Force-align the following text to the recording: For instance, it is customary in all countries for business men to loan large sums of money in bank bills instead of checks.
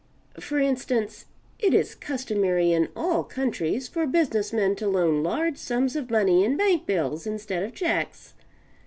For 0.39 0.57
instance, 0.57 1.25
it 1.59 1.75
is 1.75 1.93
customary 1.93 2.71
in 2.71 2.89
all 2.95 3.23
countries 3.23 3.87
for 3.87 4.07
business 4.07 4.51
men 4.51 4.75
to 4.77 4.87
loan 4.87 5.21
large 5.21 5.59
sums 5.59 5.95
of 5.95 6.09
money 6.09 6.43
in 6.43 6.57
bank 6.57 6.87
bills 6.87 7.27
instead 7.27 7.61
of 7.61 7.75
checks. 7.75 8.33